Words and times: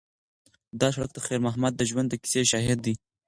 دا 0.81 0.87
سړک 0.95 1.11
د 1.13 1.19
خیر 1.25 1.39
محمد 1.45 1.73
د 1.75 1.81
ژوند 1.89 2.07
د 2.09 2.15
کیسې 2.23 2.41
شاهد 2.51 2.79
دی. 2.85 2.93